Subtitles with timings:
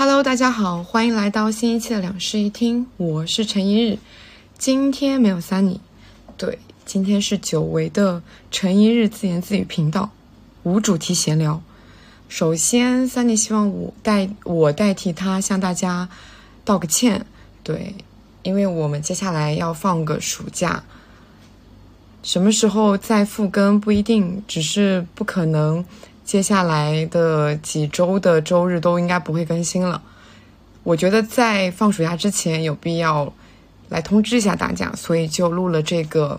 [0.00, 3.98] Hello，大家好，欢迎来到新一期的两室一厅，我是陈一日。
[4.56, 5.80] 今天没有 Sunny，
[6.36, 8.22] 对，今天是久违的
[8.52, 10.12] 陈一日自言自语频道，
[10.62, 11.60] 无主题闲聊。
[12.28, 16.08] 首先，Sunny 希望我代我代替他向大家
[16.64, 17.26] 道个歉，
[17.64, 17.96] 对，
[18.44, 20.84] 因为我们接下来要放个暑假，
[22.22, 25.84] 什么时候再复更不一定，只是不可能。
[26.28, 30.02] 接下来的几周的周日都应该不会更新了。
[30.82, 33.32] 我觉得在放暑假之前有必要
[33.88, 36.38] 来通知一下大家，所以就录了这个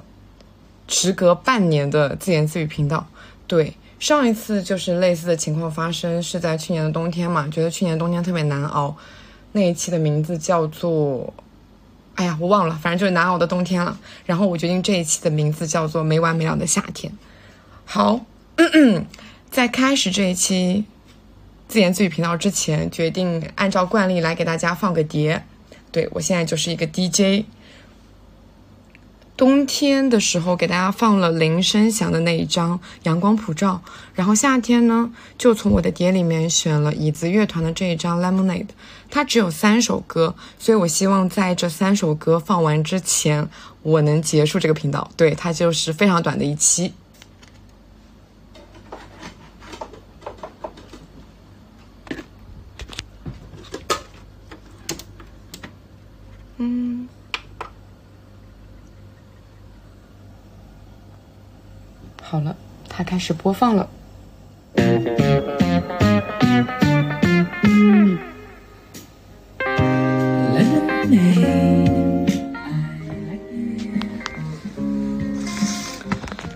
[0.88, 3.04] 时隔半年的自言自语频道。
[3.48, 8.96] 对，上一次就是类似的情况发生是在去年的冬天嘛，觉得去年冬天特别难熬。
[9.54, 11.34] 那一期的名字叫做……
[12.13, 13.98] 哎呀，我忘了，反正就是难熬的冬天了。
[14.27, 17.12] 然后我决定这一期的名字叫做没完没了的夏天。
[17.85, 18.24] 好。
[19.52, 20.85] 在开始这一期
[21.67, 25.44] 自言自语频道之前，决定按照惯例来给大家放个碟。
[25.91, 27.46] 对我现在就是一个 DJ。
[29.35, 33.82] 冬天的时候给大家放了林声祥的那一张《阳光普照》，
[34.13, 38.65] 然后夏天呢就从我的碟里面选了椅子乐团的这一张《Lemonade》。
[39.09, 43.49] 它只有三首歌，所以我希望在这三首歌放完之前，
[43.81, 45.09] 我能结束这个频道。
[45.15, 46.93] 对，它就是非常短的一期。
[56.62, 57.08] 嗯，
[62.21, 62.55] 好了，
[62.90, 63.88] 它开始播放了。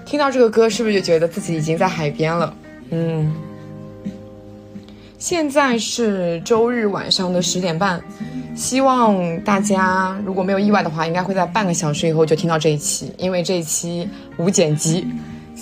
[0.03, 2.51] 听到这个歌，是不是就觉得自己已经在海边了？
[2.89, 3.31] 嗯，
[5.19, 8.01] 现在是周日晚上的十点半。
[8.55, 15.07] 希望大家如果没有意外的话，应该会在半个小时以后就听到这一期，因为这一期无剪辑，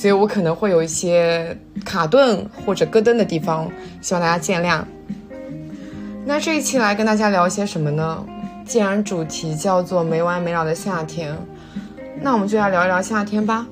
[0.02, 3.70] 所以我可能会有一些卡顿或者咯噔的地方，
[4.02, 4.82] 希望大家见谅。
[6.26, 8.26] 那这一期来跟大家聊一些什么呢？
[8.66, 11.38] 既然主题叫做没完没了的夏天，
[12.20, 13.68] 那我们就来聊一聊夏天吧。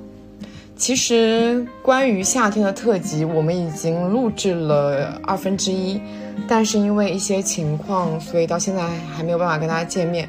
[0.76, 6.00] 其实关于夏天的特辑，我们已经录制了二分之一。
[6.46, 10.28] 但是因为一些情况，所以到现在还没有办法跟大家见面。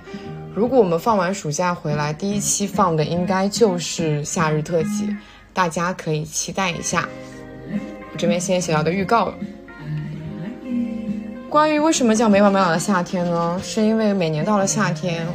[0.55, 5.15] 如果我们放完暑假回来，第一期放的应该就是夏日特辑，
[5.53, 7.07] 大家可以期待一下。
[8.13, 9.33] 我这边先写到的预告。
[11.49, 13.59] 关于为什么叫没完没了的夏天呢？
[13.63, 15.27] 是因为每年到了夏天，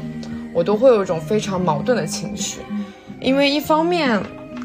[0.54, 2.60] 我都会有一种非常矛盾的情绪，
[3.20, 4.18] 因为一方面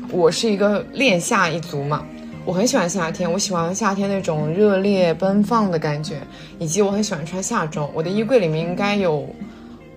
[0.10, 2.06] 我是一个恋夏一族嘛。
[2.44, 6.22] 我很喜欢夏天，我喜欢夏天那种热烈奔放的感觉，
[6.58, 7.88] 以及我很喜欢穿夏装。
[7.94, 9.30] 我的衣柜里面应该有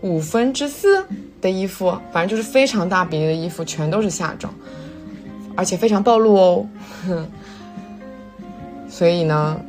[0.03, 1.07] 五分之四
[1.41, 4.53] 的衣服，反正就是非常大比例的衣服全都是夏装，
[5.57, 6.67] 而且非常暴露哦。
[8.89, 9.61] 所以呢，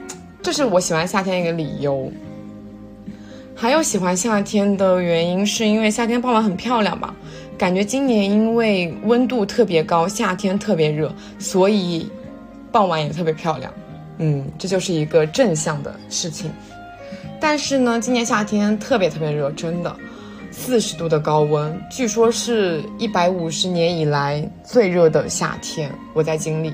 [0.42, 2.12] 这是我喜欢夏天一个理由。
[3.56, 7.16] 还有喜欢夏天的原因，是因为夏天傍晚很漂亮吧？
[7.58, 12.10] 感觉今年因为温度特别高，夏天特别热，所以。
[12.72, 13.74] 傍晚也特别漂亮，
[14.18, 16.52] 嗯，这就是一个正向的事情。
[17.40, 19.96] 但是呢，今年夏天特别特别热，真的，
[20.58, 26.74] 四十度的高温，据说是一百五十年以来最热的夏天，我在经历。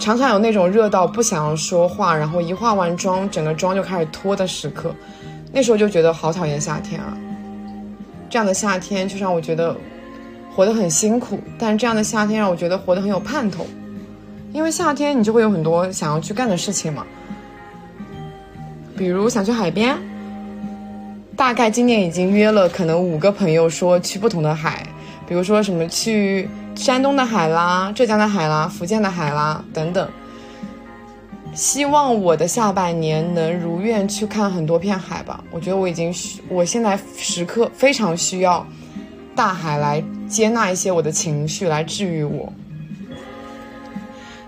[0.00, 4.94] 常常有那种热到不想要说话，然后一化完妆，整个妆就开始脱的时刻，
[5.52, 7.16] 那时候就觉得好讨厌夏天啊。
[8.28, 9.76] 这样的夏天就让我觉得。
[10.54, 13.66] 活得很辛苦，但是这样的夏天让我觉得活得很有盼头，
[14.54, 17.04] 因为夏天你就会有很多想要去干的事情嘛，
[18.96, 19.94] 比如想去海边，
[21.36, 24.86] 大概今年已经约了可能五个朋友说去不同的海，
[25.28, 30.08] 比如说什么去山东的海啦、浙江的海啦、福建的海啦等等，
[31.52, 35.44] 希望我的下半年能如愿去看很多片海吧。
[35.50, 38.66] 我觉得我已经需，我现在时刻非常需要。
[39.34, 42.50] 大海来接纳一些我的情绪，来治愈我。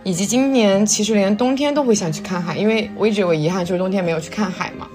[0.02, 4.88] 以及今年其实连冬天都会想去看海，因为我一直有个遗憾，就是冬天没有去看海嘛。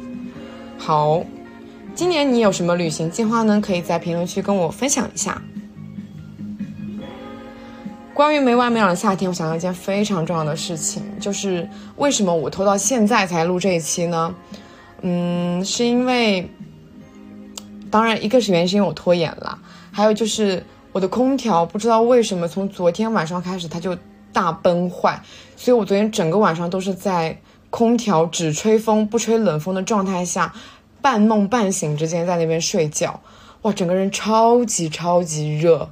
[0.80, 1.24] 好，
[1.96, 3.62] 今年你有什么旅行计划呢？
[3.62, 5.42] 可以在评论区跟我分享一下。
[8.14, 14.34] 关于没完没了的夏天，我想到一件非常重要的事情，就是为什么我拖到现在才录这一期呢？
[15.02, 16.50] 嗯，是因为，
[17.90, 19.58] 当然一个是原因是因为我拖延了。
[19.92, 23.98] 还有就是我的空调不知道为什么从昨天晚上开始它就
[24.32, 25.22] 大崩坏，
[25.56, 27.40] 所以我昨天整个晚上都是在
[27.72, 30.54] 空调只吹风不吹冷风的状态下，
[31.04, 33.20] 半梦半醒之间在那边睡觉，
[33.64, 35.90] 哇，整个人超级超级热。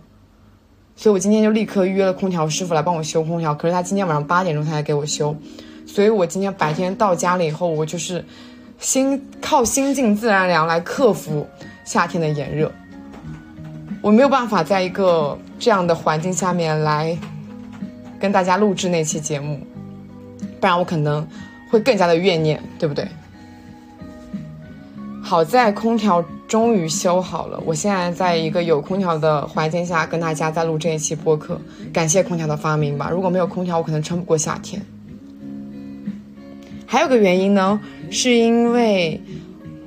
[0.96, 5.36] 所以我今天就立刻约了空调师傅来帮我修空调，可是他今天晚上八点钟才来给我修，
[5.86, 8.24] 所以我今天白天到家了以后，我就是
[8.80, 11.46] 心靠心静自然凉来克服
[11.84, 12.72] 夏天的炎热。
[14.02, 17.18] 我没有办法在一个这样的环境下面来
[18.20, 19.60] 跟大家录制那期节目，
[20.60, 21.28] 不然我可能
[21.70, 23.08] 会更加的怨念，对不对？
[25.32, 31.58] 好在空调终于修好了，我现在在一个有空调的环境下跟大家在录这一期播客，
[31.94, 33.10] 感谢空调的发明吧。
[33.10, 34.82] 如果没有空调，我可能撑不过夏天。
[36.86, 37.80] 还有个原因呢，
[38.10, 39.22] 是因为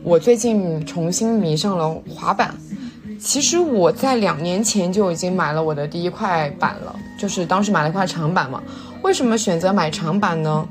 [0.02, 2.54] 我最近重新迷上了滑板。
[3.20, 8.62] 其实我在两年前就已经买了我的第一块板了，就是当时买了一块长板嘛。
[9.02, 10.66] 为什么选择买长板呢？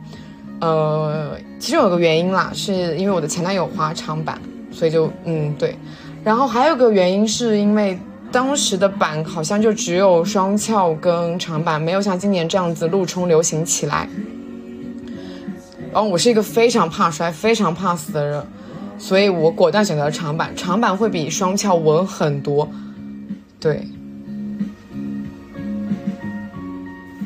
[0.61, 4.41] 呃，其实有个原因啦，是因为我的前男友滑长板。
[4.73, 5.75] 所以就嗯对，
[6.23, 7.97] 然后还有个原因是因为
[8.31, 14.09] 当时的板好像就只有双翘跟长板，没有像今年这样子路冲流行起来。
[15.93, 18.43] 然后我是一个非常怕摔、非常怕死的人，
[18.97, 20.51] 所以我果断选择了长板。
[20.55, 22.67] 长板会比双翘稳很多，
[23.59, 23.87] 对。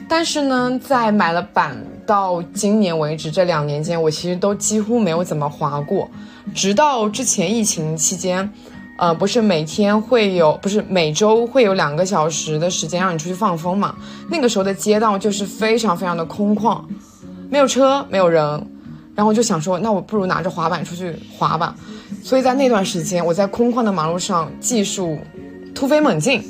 [0.09, 1.77] 但是呢，在买了板
[2.07, 6.09] 到今年为止这两年间，我其实都几乎没有怎么滑过。
[6.55, 8.49] 直到之前疫情期间，
[8.97, 13.93] 呃，不是每天会有，不是每周会有两个小时的时间让你出去放风嘛？
[14.29, 16.81] 那个时候的街道就是非常非常的空旷，
[17.49, 18.41] 没有车，没有人，
[19.13, 21.75] 然后我就想说，那我不如拿着滑板出去滑吧。
[22.23, 25.19] 所以在那段时间，我在空旷的马路上技术
[25.75, 26.41] 突飞猛进，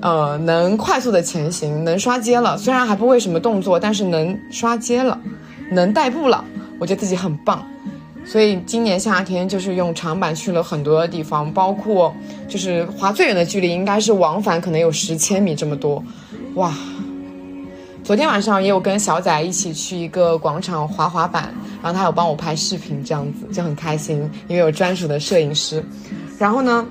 [0.00, 2.56] 呃，能快速的前行，能刷街了。
[2.56, 5.20] 虽然还不会什么动作，但是能刷街了，
[5.70, 6.44] 能代步了，
[6.78, 7.66] 我觉得自己很棒。
[8.24, 12.14] 所以今年夏天就是用长板去了很多的地方，包括
[12.46, 16.02] 就是滑最远的距离应该是往返可能有十千米这么多，
[16.54, 16.72] 哇！
[18.04, 21.52] 昨天晚上也有跟小仔一起去一个广场滑滑板，
[21.82, 25.84] 然后他有帮我拍视频，这样子就很开心，因为有专属的摄影师。
[26.38, 26.86] 然后呢，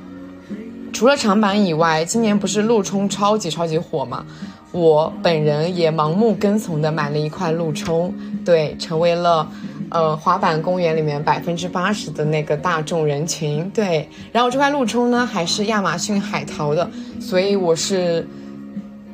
[0.98, 4.26] 除了长板以外，今年不是路冲超级超级火嘛？
[4.72, 8.12] 我本人也盲目跟从的买了一块路冲，
[8.44, 9.48] 对，成为了。
[9.92, 14.10] 呃，滑板公园里面百分之八十的那个大众人群，对。
[14.32, 16.90] 然后这块路冲呢，还是亚马逊海淘的，
[17.22, 18.28] 所以我是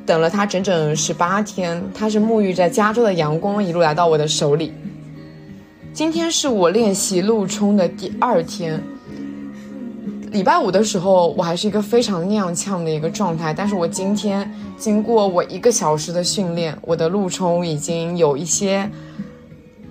[0.06, 4.72] 等了它整整十八天，它是沐浴在加州的阳光，一路来到我的手里。
[5.92, 8.82] 今天是我练习路冲的第二天，
[10.34, 18.90] 礼拜五的时候我还是一个非常踉跄的一个状态，但是我今天经过我一个小时的训练，我的路冲已经有一些。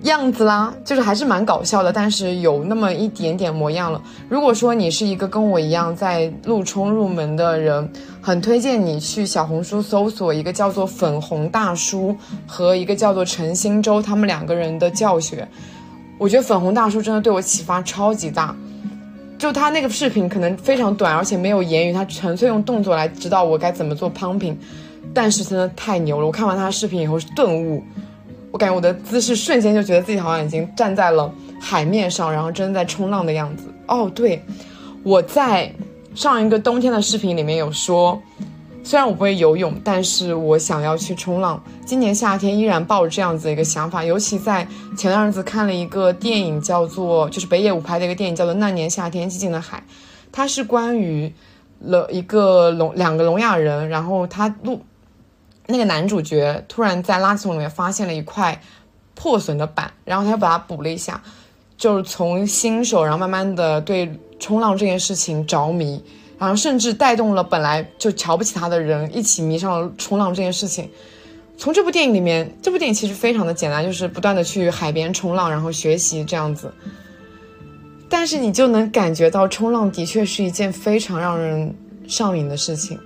[0.02, 3.98] 样子啦，就是还是蛮搞笑的，但是有那么一点点模样了。
[4.28, 7.90] 如果说你是一个跟我一样在路冲入门的人，
[8.20, 12.14] 很推荐你去小红书搜索一个叫做粉红大叔
[12.46, 15.48] 和一个叫做陈新洲他们两个人的教学。
[16.18, 18.54] 我觉得粉红大叔真的对我启发超级大，
[19.44, 24.56] 就他那个视频可能非常短，而且没有言语，他纯粹用动作来指导我该怎么做 pumping，
[25.12, 26.24] 但是真的太牛了。
[26.26, 27.84] 我看完他的视频以后是顿悟。
[28.50, 31.30] 我感觉我的姿势瞬间就觉得自己好像已经站在了
[31.60, 33.64] 海面上，然后真的在冲浪的样子。
[33.86, 34.42] 哦，对，
[35.02, 35.70] 我在
[36.14, 38.18] 上一个冬天的视频里面有说，
[38.84, 41.60] 虽然我不会游泳，但是我想要去冲浪。
[41.86, 49.78] 今年夏天依然抱着这样子的一个想法，尤其在前段日子看了一个电影，叫做就是北野武拍的一个电影，叫做《那年夏天寂静的海》，
[50.30, 51.32] 它是关于
[51.80, 54.82] 了一个聋两个聋哑人，然后他录。
[55.66, 58.60] 那个男主角突然在垃圾桶里面发现了一块
[59.14, 61.22] 破损的板，然后他又把它补了一下，
[61.78, 66.04] 就是从新手，然后慢慢的对冲浪这件事情着迷，
[66.38, 70.88] 然后甚至带动了本来就瞧不起他的人一起迷上了冲浪这件事情。
[71.56, 76.72] 从这部电影里面，这部电影其实非常的简单，就是不断的去海边冲浪，然后学习这样子。
[78.08, 81.72] 但是你就能感觉到冲浪的确是一件非常让人
[82.06, 82.98] 上瘾的事情。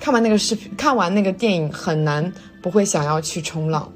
[0.00, 3.90] 看完那个视频，看完那个电影，很难不会想要去冲浪，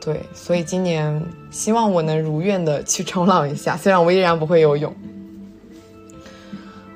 [0.00, 1.20] 对，所以今年
[1.50, 4.94] 希望我能如愿的去冲浪一下，虽然我依然不会游泳。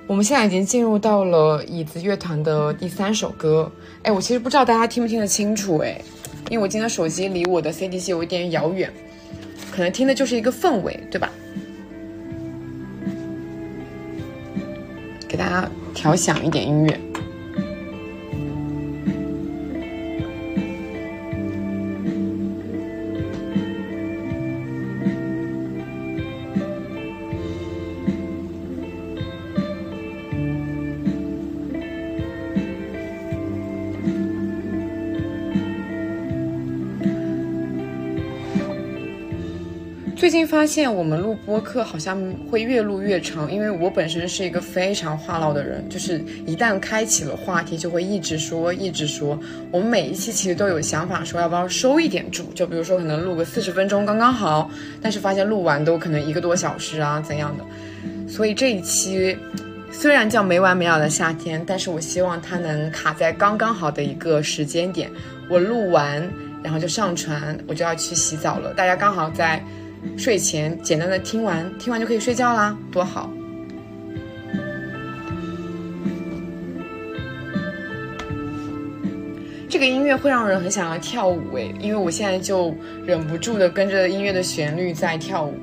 [0.08, 3.70] 我们现在已经进入到了椅子乐团的第三首歌，
[4.02, 6.00] 哎，我其实不知道大家听不听得清楚，哎，
[6.48, 8.90] 因为我今天手机离我的 C D 机有一点遥远，
[9.70, 11.30] 可能听的就是一个氛围，对吧？
[15.28, 17.07] 给大家调响一点音乐。
[40.48, 42.18] 发现我们录播课好像
[42.50, 49.38] 会越录越长，因为我本身是一个非常话唠的人，就是一旦开启了话题，就会一直说一直说。
[49.70, 54.70] 我们每一期其实都有想法说要不要收一点住，就比如说可能录个四十分钟刚刚好，
[55.02, 58.26] 但是发现录完都可能一个多小时啊怎样的。
[58.26, 59.36] 所以这一期
[59.92, 65.10] 虽然叫没完没了的夏天，但是我希望它能卡在刚刚好的一个时间点，
[65.50, 66.26] 我录完
[66.62, 69.62] 然后就上传，我就要去洗澡了，大家刚好在。
[70.16, 73.30] 睡前简单的听完，听完就可以睡觉啦，多好！
[79.68, 82.74] 这个音乐会让人很想要跳舞诶，因为我现在就
[83.04, 85.54] 忍不住的跟着音乐的旋律在跳舞。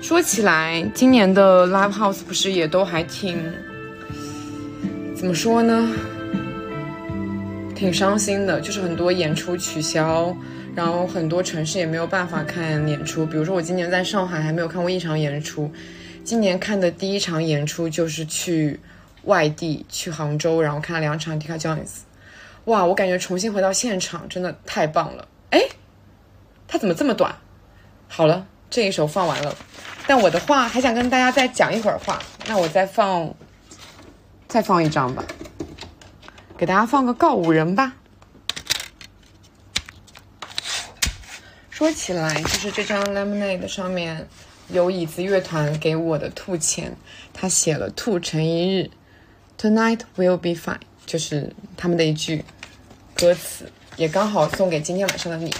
[0.00, 3.36] 说起来，今年的 Live House 不是也都还挺……
[5.16, 5.90] 怎么说呢？
[7.74, 10.36] 挺伤心的，就是很多演出取消。
[10.78, 15.68] 然后很多城市也没有办法看演出，比如说我今年在上海还没有看过一场演出，
[16.22, 18.78] 今年看的第一场演出就是去
[19.24, 22.02] 外地去杭州，然后看了两场 Tika Jones，
[22.66, 25.26] 哇，我感觉重新回到现场真的太棒了。
[25.50, 25.60] 哎，
[26.68, 27.34] 它怎么这么短？
[28.06, 29.52] 好了，这一首放完了，
[30.06, 33.34] 但我的话还想跟大家再讲一会儿话，那我再放
[34.46, 35.24] 再放一张吧，
[36.56, 37.94] 给大家放个告五人吧。
[41.78, 44.28] 说起来，就是这张 Lemonade 上面
[44.66, 46.96] 有椅子乐团给我的兔钱，
[47.32, 48.90] 他写了“兔成一日
[49.56, 52.44] ，Tonight will be fine”，就是他们的一句
[53.14, 55.54] 歌词，也刚好送给今天晚上的你。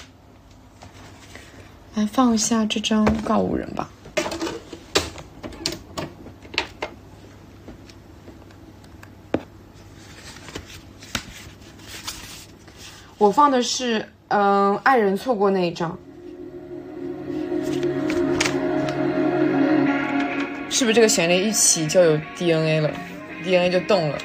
[1.94, 3.88] 来放一下这张告五人吧。
[13.18, 15.96] 我放的是嗯，爱人错过那一张。
[20.78, 22.88] 是不是这个旋律一起就有 DNA 了
[23.42, 24.18] ？DNA 就动了。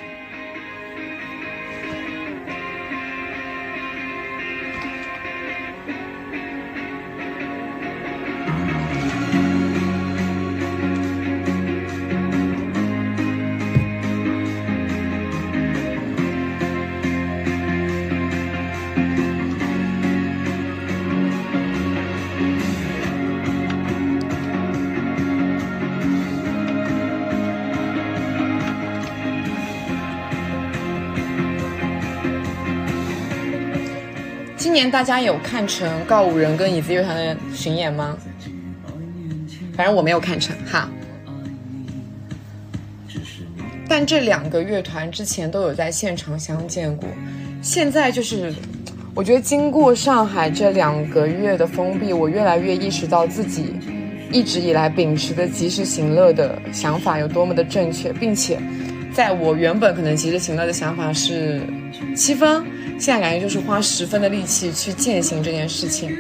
[34.90, 38.18] 大家有看成告五人跟椅子乐团的巡演吗？
[39.76, 40.90] 反正我没有看成哈。
[43.88, 47.08] 但这两个乐团之前都有在现场相见过。
[47.62, 48.54] 现在就是，
[49.14, 53.76] 我觉得经过上海这两个月的封闭，我越来越意识到自己
[54.32, 58.60] 一直以来秉持的及时行乐的想法有多么的正确，并且，
[59.14, 61.62] 在我原本可能及时行乐的想法是
[62.16, 62.64] 七分。
[63.04, 66.18] 现在感觉就是花十分的力气去践行这件事情，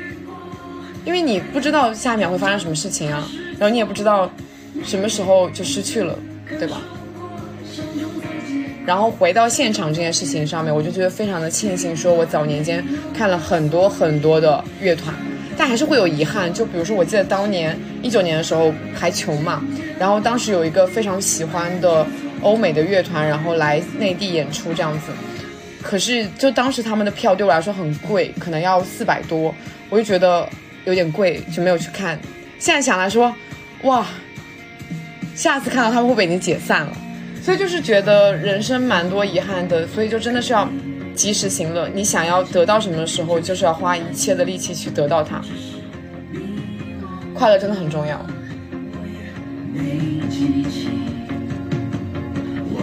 [1.05, 3.25] 因为你不知道下一秒会发生什么事情啊，
[3.57, 4.29] 然后你也不知道
[4.83, 6.13] 什么时候就失去了，
[6.59, 6.81] 对吧？
[8.85, 15.15] 然后回到现场这件事情上面，我就觉得非常的庆幸，说我早年间看了很多很多的乐团，
[15.55, 16.53] 但还是会有遗憾。
[16.53, 19.63] 就比如说，我记得当年一九年的时候还穷嘛，
[19.97, 22.05] 然后当时有一个非常喜欢的
[22.41, 25.13] 欧美的乐团，然后来内地演出这样子。
[25.83, 29.53] 可是，就当时他们的票对我来说很贵，可能要四百多，
[29.89, 30.49] 我就觉得
[30.85, 32.17] 有点贵，就没有去看。
[32.57, 33.35] 现在想来说，
[33.83, 34.07] 哇，
[35.35, 36.97] 下次看到他们会不会已经解散了？
[37.41, 40.67] 所以就是觉得人生蛮多遗憾的，所以就真的是要
[41.13, 41.89] 及时行乐。
[41.89, 45.41] 你想要得到什么的时候，就是要花一切的力气去得到它。
[47.35, 48.25] 快乐真的很重要。
[52.71, 52.79] 我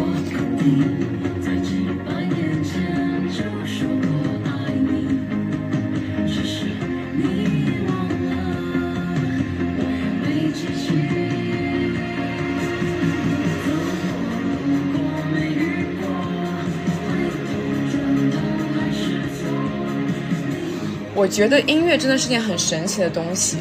[21.31, 23.59] 觉得音乐真的是件很神奇的东西，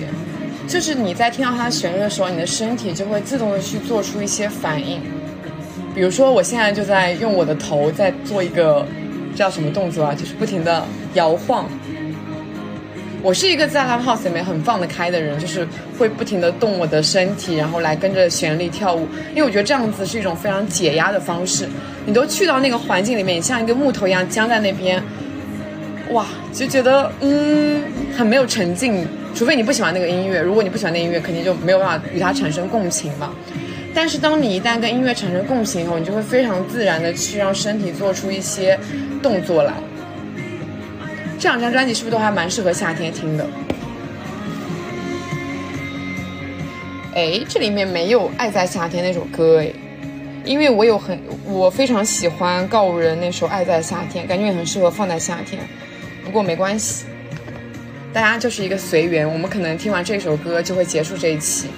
[0.68, 5.00] 就是你在听到它旋律的时候，你的身体就会自动的去做出一些反应。
[5.94, 8.86] 比如说，我现在就在用我的头在做一个
[9.36, 10.16] 叫什么动作啊？
[10.16, 10.84] 就是不停的
[11.14, 11.70] 摇晃。
[13.22, 19.08] 我是一个在 live house 里面很放得开的人，就是会不停的动我的身体，然后来跟着旋律跳舞。
[19.32, 21.68] 因为我觉得这样子是一种非常解压的方式。
[22.06, 25.04] 你都去到那个环境里面，你像一个木头一样僵在那边。
[26.12, 27.84] 哇，就觉得嗯，
[28.18, 30.42] 很没有沉浸除非你不喜欢那个音乐。
[30.42, 33.34] 如果你不喜欢那音乐，肯定就没有办法与它产生共情嘛。
[33.94, 38.80] 但是当你一旦跟音乐产生共情以后，你就会非常自然的去让身体做出一些
[39.22, 39.74] 动作来。
[41.38, 43.48] 这两张专辑是不是都还蛮适合夏天听的？
[47.16, 49.72] 哎，这里面没有《爱在夏天》那首歌哎，
[50.46, 55.62] 因为我有很我非常喜欢告五人那首《爱在夏天》，感觉也很适合放在夏天。
[56.30, 57.06] 不过没关系，
[58.14, 59.28] 大家就是一个随缘。
[59.28, 61.70] 我们可能听完这首歌就会结束这一期。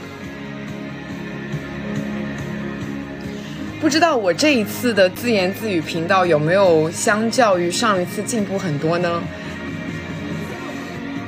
[3.80, 9.24] 不知道我这一次的自言自语频道有没有相较于上一次进步很多呢？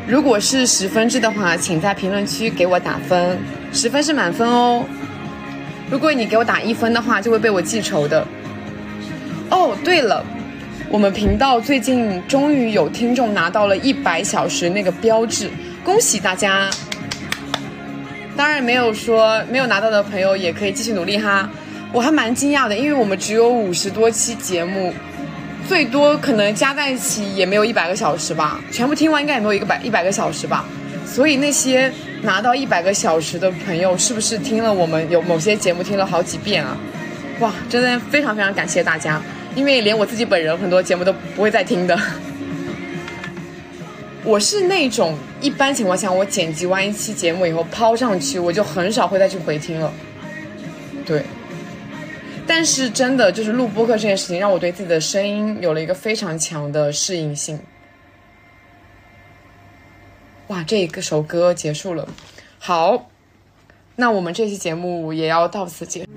[0.05, 3.39] 如果是十分制的话，请在评论区给我打分。
[3.71, 4.83] 十分是满分哦。
[5.89, 8.27] 如果你给我打一分的话，就会被我记仇的。
[9.49, 10.25] 哦，对了，
[10.93, 15.49] 我们频道最近终于有听众拿到了一百小时那个标志，
[15.83, 16.69] 恭喜大家！
[18.37, 21.49] 当然没有说没有拿到的朋友也可以继续努力哈。
[21.91, 24.93] 我还蛮惊讶的，因为我们只有五十多期节目，
[25.67, 30.63] 最多可能加在一起也没有一百个小时吧，全部听完应该也没有一个百一百个小时吧。
[31.07, 31.91] 所以那些。
[32.21, 36.77] 拿到一百个小时的朋友，是不是听了我们有某些节目听了好几遍啊？
[37.41, 39.21] 哇，真的非常非常感谢大家，
[39.55, 41.99] 因为连我自己本人很多节目都不会再听的。
[44.25, 49.91] 我是那种一般情况下，我剪辑完一期节目以后抛上去，我就很少会再去回听了。
[51.05, 51.23] 对，
[52.47, 57.59] 但是真的就是录播客这件事情，让我对自己的声音有了一个非常强的适应性。
[60.47, 62.07] 哇，这一个首歌结束了，
[62.59, 63.09] 好，
[63.97, 66.09] 那我们这期节目也要到此结束。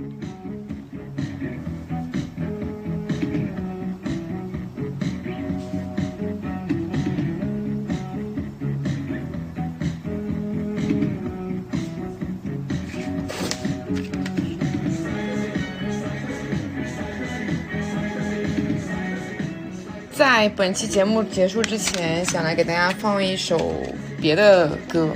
[20.38, 23.72] 在本期节目结束之前，想来给大家放一首。
[24.20, 25.10] 别的歌，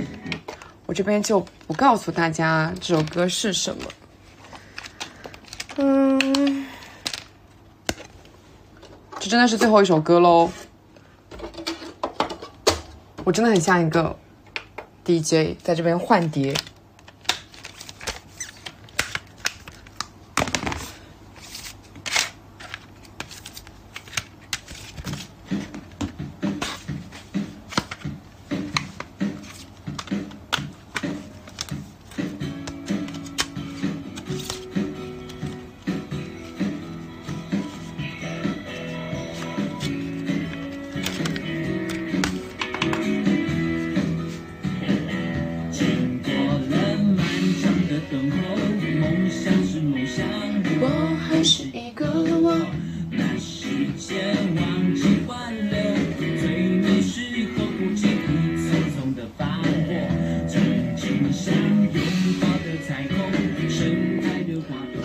[0.87, 3.83] 我这边就不告诉大家这首歌是什么。
[5.75, 6.65] 嗯，
[9.19, 10.49] 这真的是最后一首歌喽。
[13.23, 14.17] 我真的很像一个
[15.05, 16.51] DJ，在这边换碟。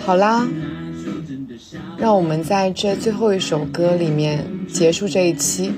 [0.07, 0.47] 好啦，
[1.97, 5.73] 让我们在这最后一首歌里面结束这一期。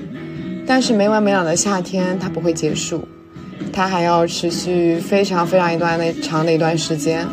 [0.64, 3.08] 但是没完没了的夏天它不会结束，
[3.72, 7.26] 它还要持续非常非常一段的长的一段时间。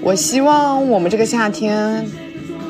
[0.00, 2.06] 我希望我们这个夏天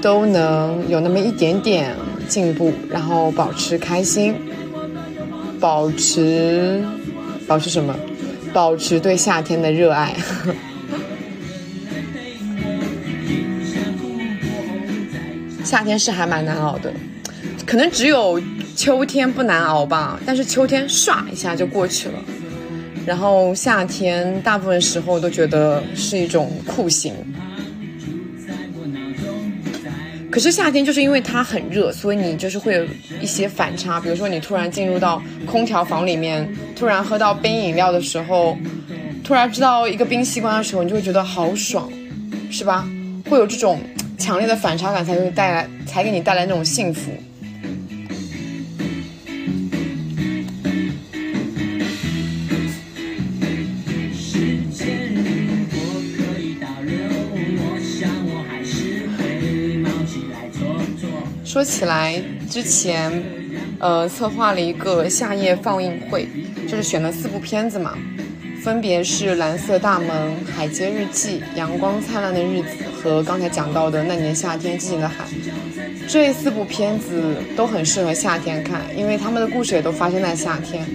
[0.00, 1.94] 都能有那么一点点
[2.26, 4.34] 进步，然后保持开心，
[5.60, 6.82] 保持
[7.46, 7.94] 保持什么？
[8.52, 10.12] 保持对夏天的热爱。
[10.14, 10.56] 呵呵
[15.72, 16.92] 夏天是还蛮难熬的，
[17.64, 18.38] 可能只有
[18.76, 20.20] 秋天不难熬吧。
[20.26, 22.18] 但是秋天唰一下就过去了，
[23.06, 27.14] 然后夏天大部分时候都觉得是一种酷刑。
[30.30, 32.84] 可是夏天就是因为它很热，所以你就是会有
[33.22, 33.98] 一些反差。
[33.98, 38.58] 比如说你突然进入到空调房里面，突然喝到冰饮料的时候，
[39.24, 41.90] 突然知道一个冰西瓜的时候，你就会觉得好爽，
[42.50, 42.86] 是吧？
[43.30, 43.80] 会有这种。
[44.22, 47.10] 强烈的反差感才会带来，才给你带来那种幸福。
[61.44, 63.12] 说起来，之前，
[63.80, 66.28] 呃，策划了一个夏夜放映会，
[66.68, 67.98] 就是选了四部片子嘛。
[68.62, 70.08] 分别是《蓝色大门》
[70.56, 72.68] 《海街日记》《阳光灿烂的日子》
[73.02, 75.24] 和刚才讲到的《那年夏天寂静的海》。
[76.08, 80.86] 这四部片子都很适合夏天看，因为他们的故事也都发生在夏天。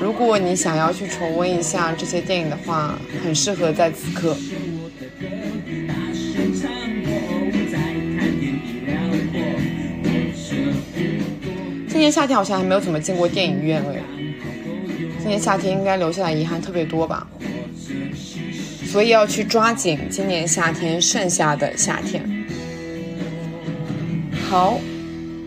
[0.00, 4.36] 如果你想要去重温一下这些电影的话，很适合在此刻。
[11.88, 14.00] 今年夏天好像还没有怎么进过电影院哎，
[15.18, 17.26] 今年夏天应该留下来遗憾特别多吧，
[18.90, 22.22] 所以要去抓紧今年夏天剩下的夏天。
[24.48, 24.80] 好，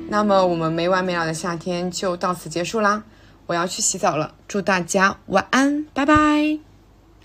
[0.07, 3.03] 那么我们没完没了的夏天就到此结束啦，
[3.47, 6.70] 我要去洗澡了，祝大家晚安，拜拜。